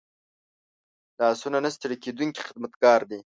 [1.19, 3.19] لاسونه نه ستړي کېدونکي خدمتګار دي